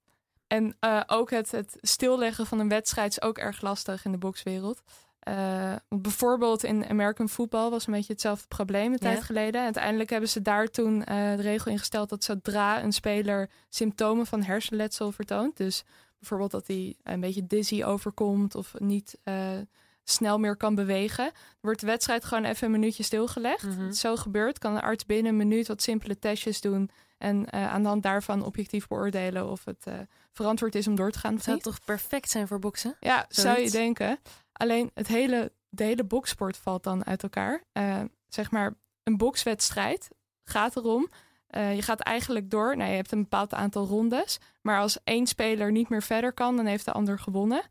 [0.47, 4.17] En eh, ook het, het stilleggen van een wedstrijd is ook erg lastig in de
[4.17, 4.81] bokswereld.
[5.21, 9.61] Eh, bijvoorbeeld in American football was een beetje hetzelfde probleem een tijd geleden.
[9.61, 14.43] Uiteindelijk hebben ze daar toen eh, de regel ingesteld dat zodra een speler symptomen van
[14.43, 15.83] hersenletsel vertoont, dus
[16.19, 19.57] bijvoorbeeld dat hij een beetje dizzy overkomt of niet eh,
[20.03, 23.63] snel meer kan bewegen, wordt de wedstrijd gewoon even een minuutje stilgelegd.
[23.63, 23.85] Mhm.
[23.85, 27.73] Het zo gebeurt, kan de arts binnen een minuut wat simpele testjes doen en eh,
[27.73, 29.85] aan de hand daarvan objectief beoordelen of het
[30.31, 31.35] verantwoord is om door te gaan.
[31.35, 31.65] Of Zou niet.
[31.65, 32.95] het toch perfect zijn voor boksen?
[32.99, 34.19] Ja, zou je denken.
[34.61, 37.63] Alleen het hele, hele boksport valt dan uit elkaar.
[37.71, 40.09] Eh, zeg maar, een bokswedstrijd
[40.43, 41.09] gaat erom.
[41.47, 42.77] eh, je gaat eigenlijk door.
[42.77, 44.39] Nou, je hebt een bepaald aantal rondes.
[44.61, 47.61] Maar als één speler niet meer verder kan, dan heeft de ander gewonnen.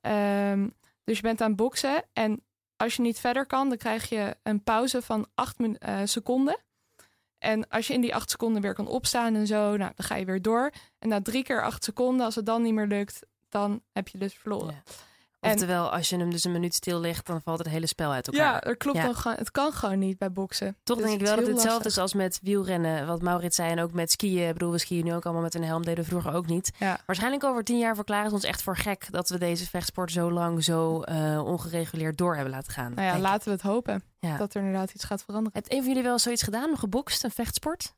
[0.00, 0.68] Ehm,
[1.04, 2.04] dus je bent aan het boksen.
[2.12, 2.44] En
[2.76, 6.58] als je niet verder kan, dan krijg je een pauze van acht eh, seconden.
[7.38, 10.14] En als je in die acht seconden weer kan opstaan en zo, nou, dan ga
[10.14, 10.70] je weer door.
[10.98, 14.18] En na drie keer acht seconden, als het dan niet meer lukt, dan heb je
[14.18, 14.82] dus verloren.
[15.40, 18.12] En- Oftewel, als je hem dus een minuut stil legt, dan valt het hele spel
[18.12, 18.52] uit elkaar.
[18.52, 19.04] Ja, er klopt Ja.
[19.04, 19.36] dan gewoon.
[19.36, 20.76] Het kan gewoon niet bij boksen.
[20.82, 23.06] Toch Dus denk ik wel dat het hetzelfde is als met wielrennen.
[23.06, 24.46] Wat Maurits zei en ook met skiën.
[24.46, 25.82] Ik bedoel, we skiën nu ook allemaal met een helm.
[25.84, 26.70] Deden we vroeger ook niet.
[26.78, 26.98] Ja.
[27.06, 29.06] Waarschijnlijk over tien jaar verklaren ze ons echt voor gek...
[29.10, 32.94] dat we deze vechtsport zo lang zo eh, ongereguleerd door hebben laten gaan.
[32.94, 34.36] Nou ja, laten we het hopen Ja.
[34.36, 35.58] dat er inderdaad iets gaat veranderen.
[35.58, 36.78] Heeft een van jullie wel zoiets gedaan?
[36.78, 37.94] Gebokst, een vechtsport?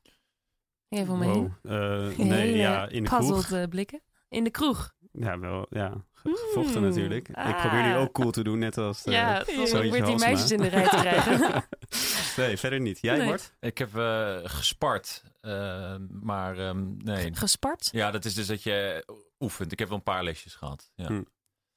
[0.89, 1.17] Even.
[1.17, 1.51] Wow.
[1.63, 3.69] Eh, nee, ja, in de kroeg.
[3.69, 4.01] blikken.
[4.29, 4.91] In de kroeg.
[5.19, 5.93] Ja, wel, ja.
[6.13, 6.87] ge- Gevochten Mm.
[6.87, 7.29] natuurlijk.
[7.29, 7.59] Ik Ah.
[7.61, 9.03] probeer nu ook cool te doen, net als...
[9.03, 11.63] eh, ja, Zoontje probeert die meisjes in de rij te krijgen.
[12.37, 12.99] nee, verder niet.
[13.01, 13.27] Jij, Nee.
[13.27, 13.53] Bart?
[13.59, 17.35] Ik heb eh, gespart, eh, maar ehm, nee.
[17.35, 17.89] Gespart?
[17.91, 19.05] Ja, dat is dus dat je
[19.39, 19.71] oefent.
[19.71, 20.91] Ik heb wel een paar lesjes gehad.
[20.95, 21.07] Ja.
[21.07, 21.21] Hm.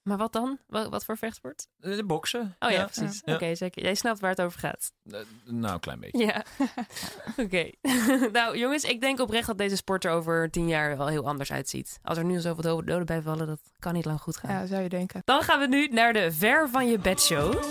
[0.07, 0.59] Maar wat dan?
[0.67, 1.67] Wat, wat voor vechtsport?
[1.77, 2.57] De boksen.
[2.59, 3.23] Oh ja, precies.
[3.25, 3.35] Ja.
[3.35, 3.83] Oké, zeker.
[3.83, 4.93] Jij snapt waar het over gaat.
[5.11, 6.27] Eh, nou, een klein beetje.
[6.27, 6.45] Ja.
[7.45, 7.71] Oké.
[8.39, 11.53] nou, jongens, ik denk oprecht dat deze sport er over tien jaar wel heel anders
[11.53, 11.99] uitziet.
[12.03, 14.51] Als er nu al zoveel do- doden bij vallen, dat kan niet lang goed gaan.
[14.51, 15.23] Ja, zou je denken.
[15.25, 17.65] Dan gaan we nu naar de Ver van je bed show.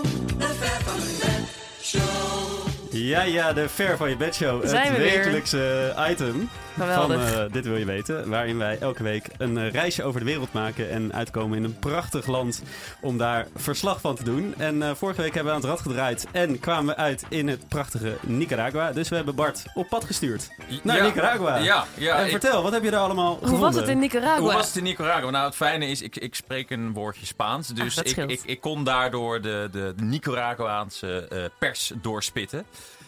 [2.91, 4.65] Ja, ja, de Ver van je bed show.
[4.67, 5.17] Zijn het we weer.
[5.17, 7.29] wekelijkse item Geweldig.
[7.31, 8.29] van eh, Dit Wil Je Weten.
[8.29, 11.79] Waarin wij elke week een eh, reisje over de wereld maken en uitkomen in een
[11.79, 12.61] prachtig land
[13.01, 14.53] om daar verslag van te doen.
[14.57, 17.47] En eh, vorige week hebben we aan het rad gedraaid en kwamen we uit in
[17.47, 18.91] het prachtige Nicaragua.
[18.91, 20.49] Dus we hebben Bart op pad gestuurd
[20.83, 21.03] naar Ja.
[21.03, 21.57] Nicaragua.
[21.57, 22.17] Ja, ja.
[22.17, 23.59] en ik- vertel, wat heb je daar allemaal Hoe gevonden?
[23.71, 24.39] was het in Nicaragua?
[24.39, 25.29] Hoe was het in Nicaragua?
[25.29, 27.67] Nou, het fijne is, ik, ik spreek een woordje Spaans.
[27.67, 32.65] Dus Ah, dat ik, ik, ik kon daardoor de, de, de Nicaraguaanse eh, pers doorspitten.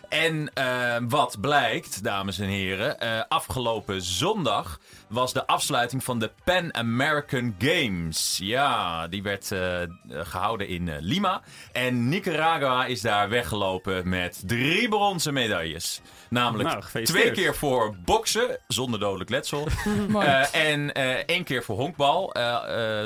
[0.09, 6.31] En eh, wat blijkt, dames en heren, eh, afgelopen zondag was de afsluiting van de
[6.43, 8.39] Pan American Games.
[8.41, 9.59] Ja, die werd eh,
[10.09, 11.41] gehouden in eh, Lima.
[11.71, 16.01] En Nicaragua is daar weggelopen met drie bronzen medailles.
[16.29, 19.67] Namelijk Nou, twee keer voor boksen, zonder dodelijk letsel.
[20.17, 22.27] Eh, en eh, één keer voor honkbal.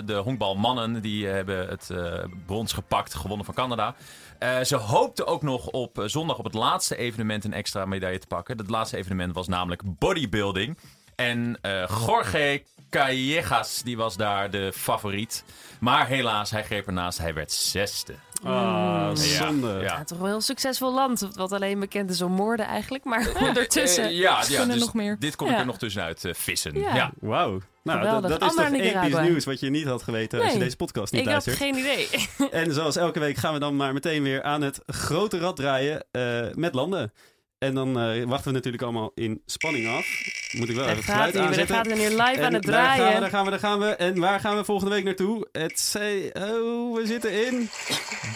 [0.05, 3.95] De honkbalmannen die hebben het eh, brons gepakt, gewonnen van Canada.
[4.41, 8.19] Eh, ze hoopten ook nog op eh, zondag op het laatste evenement een extra medaille
[8.19, 8.57] te pakken.
[8.57, 10.77] Het laatste evenement was namelijk bodybuilding.
[11.15, 15.43] En eh Jorge Callejas, die was daar de favoriet.
[15.79, 17.17] Maar helaas, hij greep ernaast.
[17.17, 18.13] Hij werd zesde.
[18.43, 19.67] Ah, zonde.
[19.67, 19.81] Ja.
[19.81, 21.27] Ja, toch wel een heel succesvol land.
[21.33, 23.03] Wat alleen bekend is om moorden eigenlijk.
[23.03, 24.03] Maar ondertussen...
[24.03, 25.15] Eh, ja, ja, kunnen dus nog meer.
[25.19, 25.59] dit kon ik Ja.
[25.59, 26.79] er nog tussenuit eh, vissen.
[26.79, 26.95] Ja.
[26.95, 27.11] ja.
[27.19, 27.59] Wauw.
[27.83, 31.11] Nou, dat, is toch episch nieuws wat je niet had geweten als je deze podcast
[31.11, 31.57] niet ik had luistert.
[31.57, 32.07] geen idee.
[32.61, 36.05] En zoals elke week gaan we dan maar meteen weer aan het grote rad draaien
[36.11, 37.13] eh, met landen.
[37.57, 40.05] En dan eh, wachten we natuurlijk allemaal in spanning af.
[40.51, 41.33] Moet ik wel Daar even het geluid.
[41.33, 41.75] Daar aanzetten.
[41.75, 43.21] gaat hij weer live En aan het Daar gaan, we, draaien.
[43.21, 43.85] daar gaan we, daar gaan we.
[43.87, 45.47] En waar gaan we volgende week naartoe?
[45.51, 47.69] Het zei, oh, we zitten in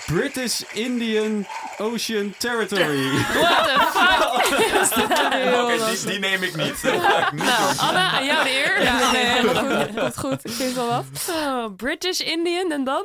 [0.06, 1.46] British Indian
[1.78, 3.10] Ocean Territory.
[3.42, 4.60] What the fuck?
[4.82, 5.54] Is dat nu?
[5.62, 6.84] Oké, die, die neem ik niet.
[6.84, 8.82] Nou, Anna, aan jou de eer.
[8.84, 9.94] Ja, nee, helemaal goed.
[10.00, 10.46] Komt goed.
[10.46, 11.04] Ik vind wel wat.
[11.30, 13.04] Oh, British Indian en dan?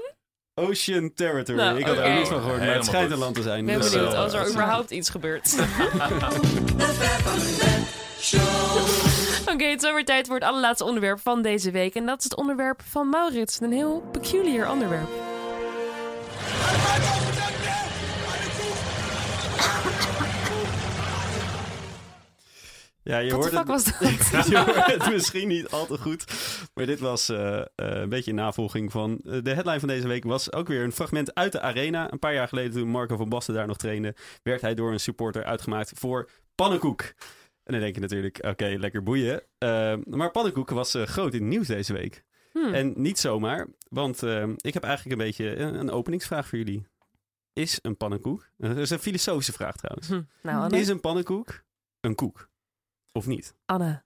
[0.55, 1.59] Ocean Territory.
[1.59, 3.59] Nou, ik had er ook niets van gehoord, maar het schijnt een land te zijn.
[3.59, 5.55] Ik ben Dus, benieuwd eh, als er überhaupt iets gebeurt.
[9.61, 11.94] Oké, het is alweer tijd voor het allerlaatste onderwerp van deze week.
[11.94, 13.61] En dat is het onderwerp van Maurits.
[13.61, 15.09] Een heel peculiar onderwerp.
[23.03, 24.46] Ja, je hoort het, was dat?
[24.46, 26.25] je hoort het misschien niet al te goed.
[26.75, 29.20] Maar dit was eh, eh, een beetje in navolging van...
[29.25, 32.12] eh, de headline van deze week was ook weer een fragment uit de arena.
[32.12, 34.14] Een paar jaar geleden toen Marco van Basten daar nog trainde...
[34.42, 37.12] werd hij door een supporter uitgemaakt voor pannenkoek.
[37.70, 39.42] En dan denk je natuurlijk, oké, lekker boeien.
[39.59, 42.24] Eh, maar pannenkoek was eh, groot in het nieuws deze week.
[42.52, 42.74] Hmm.
[42.74, 46.87] En niet zomaar, want eh, ik heb eigenlijk een beetje een, een openingsvraag voor jullie.
[47.52, 48.48] Is een pannenkoek...
[48.56, 50.09] Dat is een filosofische vraag trouwens.
[50.09, 50.78] Hm, Nou, Anne.
[50.78, 51.62] Is een pannenkoek
[52.00, 52.48] een koek?
[53.12, 53.54] Of niet?
[53.66, 54.02] Anne.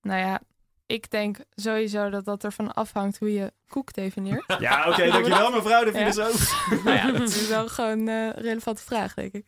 [0.00, 0.40] Nou ja,
[0.86, 4.44] ik denk sowieso dat dat ervan afhangt hoe je koek definieert.
[4.60, 5.98] Ja, oké, dankjewel mevrouw de Ja.
[5.98, 6.66] filosoof.
[6.84, 9.46] nou ja, dat is wel gewoon eh, een relevante vraag, denk ik.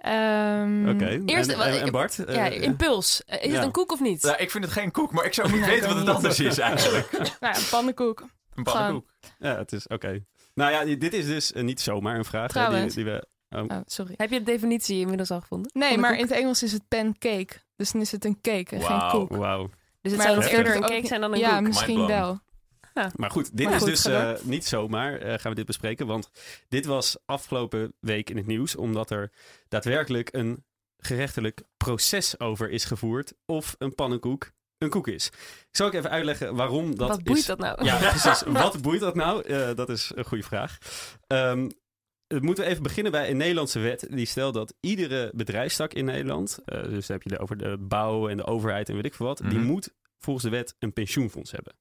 [0.00, 2.14] Ehm, Oké, Eerst- en, wat- en, en Bart?
[2.16, 3.22] Ja, eh, impuls.
[3.26, 3.54] Eh, Is ja.
[3.56, 4.22] het een koek of niet?
[4.22, 6.58] Nou, ik vind het geen koek, maar ik zou niet weten wat het anders is
[6.58, 7.10] eigenlijk.
[7.40, 8.24] Nou ja, een pannenkoek.
[8.54, 9.08] Een pannenkoek.
[9.38, 10.24] ja, het is oké.
[10.54, 12.52] Nou ja, dit is dus eh, niet zomaar een vraag.
[12.54, 14.14] hè, die, die we, oh, Oh, sorry.
[14.16, 15.70] Heb je de definitie inmiddels al gevonden?
[15.74, 17.48] Nee, maar in het Engels is het pancake.
[17.76, 19.36] Dus dan is het een cake en geen koek.
[19.36, 19.70] wauw.
[20.00, 21.66] Dus het Maar zou eerder een cake zijn dan een ja, koek.
[21.66, 22.40] misschien Mindblown.
[22.94, 26.06] Maar goed, dit Maar is goed, dus eh, niet zomaar eh, gaan we dit bespreken.
[26.06, 26.30] Want
[26.68, 28.76] dit was afgelopen week in het nieuws.
[28.76, 29.32] Omdat er
[29.68, 30.64] daadwerkelijk een
[30.98, 33.32] gerechtelijk proces over is gevoerd.
[33.46, 35.26] Of een pannenkoek een koek is.
[35.26, 37.46] Ik zal ook even uitleggen waarom dat Wat boeit is.
[37.46, 37.84] dat nou?
[37.84, 38.42] Ja, precies.
[38.62, 39.42] Wat boeit dat nou?
[39.44, 40.78] Eh, dat is een goede vraag.
[41.26, 41.70] Ehm,
[42.26, 44.06] het moeten we even beginnen bij een Nederlandse wet.
[44.10, 48.28] Die stelt dat iedere bedrijfstak in Nederland, dus dan heb je het over de bouw
[48.28, 49.66] en de overheid en weet ik veel wat, die Mhm.
[49.66, 51.72] moet volgens de wet een pensioenfonds hebben.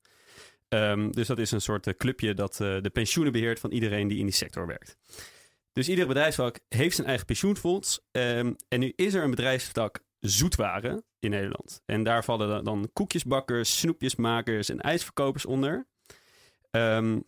[0.69, 4.07] Ehm, dus dat is een soort eh, clubje dat eh, de pensioenen beheert van iedereen
[4.07, 4.97] die in die sector werkt.
[5.73, 7.99] Dus ieder bedrijfstak heeft zijn eigen pensioenfonds.
[8.11, 11.81] Ehm, en nu is er een bedrijfstak zoetwaren in Nederland.
[11.85, 15.87] En daar vallen dan- dan koekjesbakkers, snoepjesmakers en ijsverkopers onder.
[16.71, 17.19] Ehm,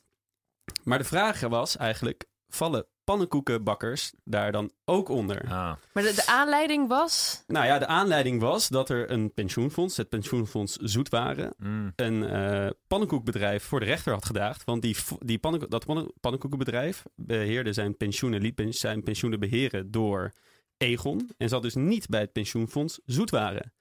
[0.83, 5.41] maar de vraag was eigenlijk, vallen pannenkoekenbakkers daar dan ook onder?
[5.43, 5.73] Ah.
[5.93, 7.43] Maar de, de aanleiding was...
[7.47, 11.93] Nou ja, de aanleiding was dat er een pensioenfonds, het pensioenfonds Zoetwaren, Mm.
[11.95, 14.63] een eh, pannenkoekbedrijf voor de rechter had gedaagd.
[14.63, 20.31] Want die, die pannen, dat pannen- pannenkoekenbedrijf beheerde zijn pensioenen, liet zijn pensioenen beheren door
[20.77, 21.29] Egon.
[21.37, 23.73] En zat dus niet bij het pensioenfonds Zoetwaren.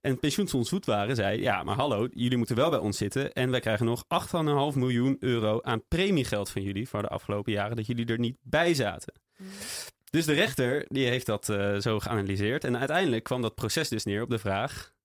[0.00, 3.32] En pensioenfonds Zoetwaren zei, ja, maar hallo, jullie moeten wel bij ons zitten.
[3.32, 4.04] En wij krijgen nog
[4.72, 8.36] 8,5 miljoen euro aan premiegeld van jullie voor de afgelopen jaren dat jullie er niet
[8.40, 9.12] bij zaten.
[10.10, 12.64] Dus de rechter die heeft dat eh, zo geanalyseerd.
[12.64, 14.96] En uiteindelijk kwam dat proces dus neer op de vraag...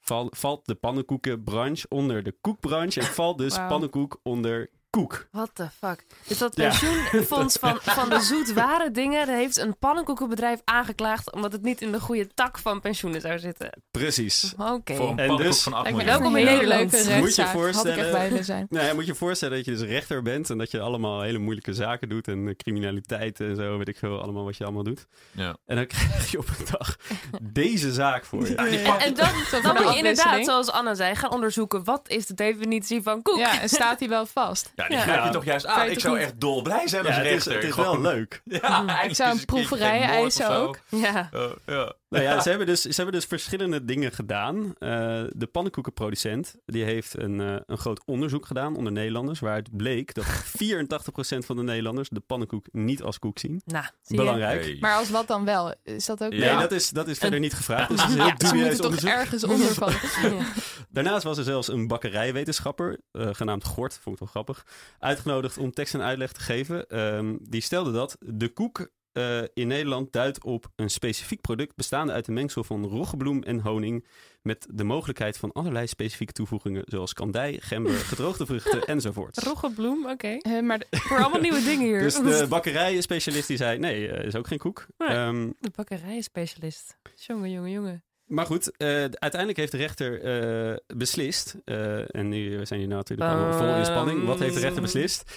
[0.00, 3.00] Val, valt de pannenkoekenbranche onder de koekbranche...
[3.00, 5.28] en valt dus pannenkoek onder koek?
[5.32, 6.04] What the fuck?
[6.26, 6.68] Dus dat Ja.
[6.68, 9.28] pensioenfonds van, van de zoetware dingen...
[9.28, 11.32] heeft een pannenkoekenbedrijf aangeklaagd...
[11.32, 13.82] omdat het niet in de goede tak van pensioenen zou zitten.
[13.90, 14.54] Precies.
[14.58, 14.94] Oké.
[14.94, 16.26] Voor een En pannenkoek dus- van 8 Lijkt me miljoen.
[16.26, 17.46] ook een hele leuke Moet je rechtszaak.
[17.46, 18.66] Had ik voorstellen- echt bij willen zijn.
[18.70, 20.50] Nou ja, moet je je voorstellen dat je dus rechter bent...
[20.50, 22.28] en dat je allemaal hele moeilijke zaken doet...
[22.28, 25.06] en criminaliteit en zo, weet ik veel, allemaal wat je allemaal doet.
[25.30, 25.56] Ja.
[25.66, 26.96] En dan krijg je op een dag
[27.42, 28.54] deze zaak voor je.
[28.54, 29.28] En dan,
[29.62, 31.84] dan moet je inderdaad, zoals Anna zei, gaan onderzoeken...
[31.84, 33.38] wat is de definitie van koek?
[33.38, 34.72] Ja, en staat hij wel vast?
[34.76, 35.02] Ja, die Ja.
[35.02, 35.84] grijp je toch juist aan.
[35.84, 37.54] je Ik zou niet- echt dolblij zijn Ja, als het is, rechter.
[37.54, 38.40] het is wel leuk.
[38.44, 40.78] Ja, Ik eindelijk zou een proeverij eisen ook.
[40.88, 41.28] Ja.
[41.32, 41.92] Eh, ja.
[42.08, 44.74] Nou ja, ze hebben, dus, ze hebben dus verschillende dingen gedaan.
[44.78, 44.88] Eh,
[45.28, 49.40] de pannenkoekenproducent die heeft een, eh, een groot onderzoek gedaan onder Nederlanders...
[49.40, 50.24] waaruit bleek dat
[50.64, 53.62] 84% van de Nederlanders de pannenkoek niet als koek zien.
[53.64, 54.16] Nou, zie?
[54.16, 54.62] Belangrijk.
[54.64, 54.76] Hey.
[54.80, 55.74] Maar als wat dan wel?
[55.82, 56.30] Is dat ook...
[56.30, 56.60] Nee, Ja.
[56.60, 57.88] dat is, dat is verder niet gevraagd.
[57.88, 59.10] Dus het is een heel Ze dubieus moeten toch onderzoek.
[59.10, 59.92] ergens onder van.
[60.30, 60.44] Ja.
[60.90, 64.66] Daarnaast was er zelfs een bakkerijwetenschapper, eh, genaamd Gort, vond ik wel grappig,
[64.98, 66.86] uitgenodigd om tekst en uitleg te geven.
[66.88, 72.12] Ehm, die stelde dat de koek eh, in Nederland duidt op een specifiek product bestaande
[72.12, 74.06] uit een mengsel van roggebloem en honing
[74.42, 79.38] met de mogelijkheid van allerlei specifieke toevoegingen zoals kandij, gember, gedroogde vruchten enzovoort.
[79.42, 80.28] Roggebloem, oké.
[80.36, 82.00] Eh, maar Voor allemaal nieuwe dingen hier.
[82.00, 84.86] Dus de bakkerijspecialist die zei, nee, eh, is ook geen koek.
[84.98, 85.08] Nee.
[85.08, 86.96] Ehm, De bakkerijspecialist.
[87.14, 88.02] Jongen, jongen, jongen.
[88.26, 91.56] Maar goed, eh, uiteindelijk heeft de rechter eh, beslist.
[91.64, 94.24] eh, en nu zijn hier natuurlijk allemaal vol in spanning.
[94.24, 95.32] Wat heeft de rechter beslist?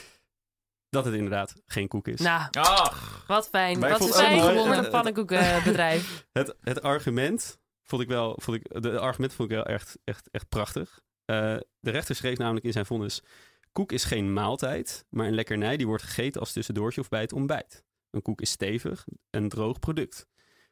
[0.91, 2.19] Dat het inderdaad geen koek is.
[2.19, 3.79] Nou, Ach, wat fijn.
[3.79, 6.25] Maar ik Wat mooi, gewonnen een pannenkoekenbedrijf?
[6.31, 8.39] Het, het argument vond ik wel.
[8.41, 10.99] Vond ik, de argument vond ik wel echt, echt, echt prachtig.
[11.25, 13.23] Eh, de rechter schreef namelijk in zijn vonnis:
[13.71, 17.33] Koek is geen maaltijd, maar een lekkernij die wordt gegeten als tussendoortje of bij het
[17.33, 17.83] ontbijt.
[18.09, 20.27] Een koek is stevig, een droog product.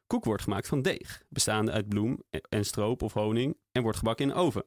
[0.08, 4.27] Koek wordt gemaakt van deeg, bestaande uit bloem en stroop of honing en wordt gebakken
[4.27, 4.65] in de oven.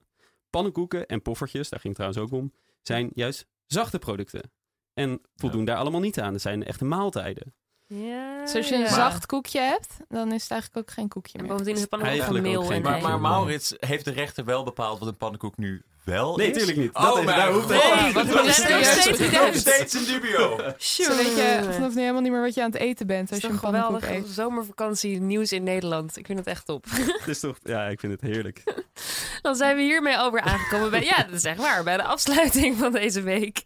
[0.50, 4.52] Pannenkoeken en poffertjes, daar ging het trouwens ook om, zijn juist zachte producten.
[4.94, 6.32] En voldoen daar allemaal niet aan.
[6.32, 7.54] Dat zijn echte maaltijden.
[7.86, 8.94] Ja, dus als je een ja.
[8.94, 11.50] zacht koekje hebt, dan is het eigenlijk ook geen koekje En meer.
[11.50, 14.64] bovendien is het pannenkoek van Eigenlijk ook meel maar, maar Maurits, heeft de rechter wel
[14.64, 16.56] bepaald wat een pannenkoek nu wel Nee, is?
[16.56, 16.94] tuurlijk niet.
[16.94, 20.56] Oh, Dat maar daar hoeft nee, nog nog steeds Nog steeds in dubio.
[20.78, 23.40] Zo weet je vanaf nu helemaal niet meer wat je aan het eten bent als
[23.40, 24.26] je is een geweldig eet.
[24.28, 26.16] zomervakantie nieuws in Nederland.
[26.16, 26.84] Ik vind het echt top.
[26.90, 28.62] Het is toch, ja, ik vind het heerlijk.
[29.42, 32.76] Dan zijn we hiermee alweer aangekomen bij, ja, dat is echt waar, bij de afsluiting
[32.78, 33.62] van deze week.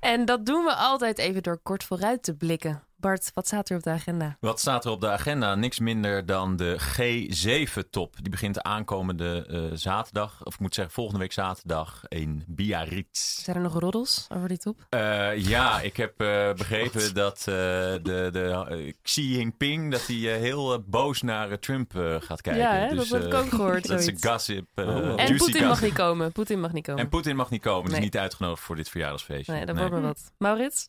[0.00, 2.82] En dat doen we altijd even door kort vooruit te blikken.
[3.00, 4.36] Bart, wat staat er op de agenda?
[4.40, 5.54] Wat staat er op de agenda?
[5.54, 8.14] Niks minder dan de G7-top.
[8.20, 13.42] Die begint aankomende eh, zaterdag, of ik moet zeggen volgende week zaterdag in Biarritz.
[13.42, 14.86] Zijn er nog roddels over die top?
[14.88, 20.82] Eh, ja, ik heb eh, begrepen dat eh, de, de Xi Jinping dat hij heel
[20.86, 22.62] boos naar Trump eh, gaat kijken.
[22.62, 23.86] ja, hè, Dus, dat heb ik eh, ook gehoord.
[23.88, 24.66] Dat is een gossip.
[24.74, 25.20] eh, Oh.
[25.22, 26.32] En Poetin mag niet komen.
[26.32, 27.02] Poetin mag niet komen.
[27.02, 28.00] En Poetin mag niet komen, dus Nee.
[28.00, 29.52] niet uitgenodigd voor dit verjaardagsfeestje.
[29.52, 29.84] nee, dat Nee.
[29.88, 30.32] wordt maar wat.
[30.38, 30.88] Maurits?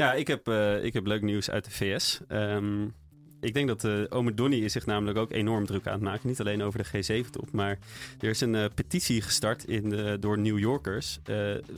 [0.00, 2.20] Ja, ik heb, eh, ik heb leuk nieuws uit de VS.
[2.28, 2.84] Ehm,
[3.40, 6.28] ik denk dat uh, Ome Donny is zich namelijk ook enorm druk aan het maken.
[6.28, 7.78] Niet alleen over de G7-top, maar
[8.20, 11.20] er is een eh, petitie gestart in de, door New Yorkers.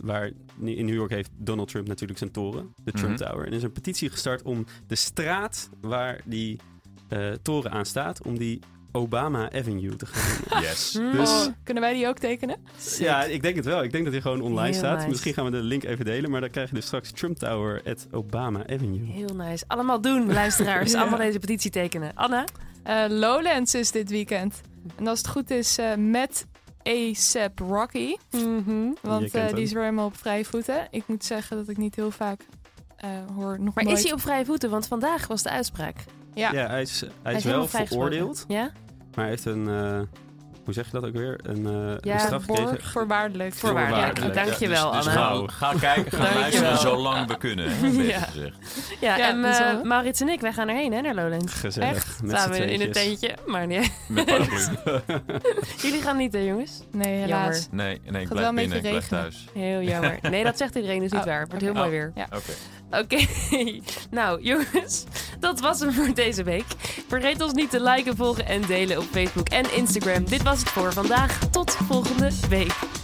[0.01, 0.31] waar
[0.61, 3.25] in New York heeft Donald Trump natuurlijk zijn toren, de Trump Mhm.
[3.25, 3.45] Tower.
[3.45, 6.59] En er is een petitie gestart om de straat waar die
[7.43, 8.61] toren aan staat, om die
[8.93, 10.63] Obama Avenue te gaan.
[10.63, 10.91] Yes.
[10.91, 12.57] Dus- Oh, kunnen wij die ook tekenen?
[12.99, 13.83] Ja, ik denk het wel.
[13.83, 14.97] Ik denk dat hij gewoon online Heel staat.
[14.97, 15.09] nice.
[15.09, 17.83] Misschien gaan we de link even delen, maar dan krijg je dus straks Trump Tower
[17.87, 19.05] at Obama Avenue.
[19.13, 19.65] Heel nice.
[19.67, 20.93] Allemaal doen, luisteraars.
[20.93, 21.01] Ja.
[21.01, 22.13] Allemaal deze petitie tekenen.
[22.15, 22.45] Anna?
[22.83, 24.61] Eh, Lowlands is dit weekend.
[24.97, 26.47] En als het goed is eh, met
[26.83, 28.17] ASAP Rocky.
[28.31, 28.91] Mhm.
[29.01, 30.87] Want eh, die is weer helemaal op vrije voeten.
[30.91, 32.41] Ik moet zeggen dat ik niet heel vaak
[32.97, 33.97] eh, hoor nog Maar nooit...
[33.99, 34.71] is hij op vrije voeten?
[34.71, 35.97] Want vandaag was de uitspraak.
[36.35, 36.53] Ja.
[36.53, 38.71] Ja, hij is, hij is, wel veroordeeld, Ja?
[39.15, 40.01] Maar hij heeft een, eh,
[40.65, 41.41] hoe zeg je dat ook weer?
[41.43, 42.91] Een, eh, Ja, een straf voor- gekregen.
[42.91, 43.55] Voorwaardelijk.
[43.55, 44.19] Voorwaardelijk.
[44.19, 44.35] Voorwaardelijk.
[44.47, 45.47] Dankjewel, dus, dus Anna.
[45.49, 46.41] Ga, ga kijken, ga Dankjewel.
[46.41, 47.67] luisteren zolang we kunnen.
[47.71, 48.19] hè, Ja.
[48.21, 48.57] gezegd.
[49.01, 51.53] Ja, Ja, en wel- Maurits en ik, wij gaan erheen hè, naar Lowlands.
[51.55, 51.89] Gezellig.
[51.95, 52.23] Echt?
[52.23, 53.35] Met Samen in een tentje.
[53.47, 53.93] Maar nee.
[54.09, 54.29] Met.
[55.83, 56.83] Jullie gaan niet hè jongens?
[56.93, 57.69] Nee, helaas.
[57.71, 59.49] Nee, nee ik Gaat blijf wel een binnen, ik blijf thuis.
[59.55, 60.19] Heel jammer.
[60.31, 61.41] Nee, dat zegt iedereen, dus niet Oh, waar.
[61.41, 61.81] Het wordt heel oké.
[61.81, 62.13] mooi weer.
[62.15, 62.27] Ja.
[62.37, 62.53] Oké.
[63.01, 63.27] Oké,
[64.11, 65.05] nou jongens,
[65.41, 66.65] dat was hem voor deze week.
[67.09, 70.25] Vergeet ons niet te liken, volgen en delen op Facebook en Instagram.
[70.25, 71.39] Dit was het voor vandaag.
[71.51, 73.02] Tot volgende week.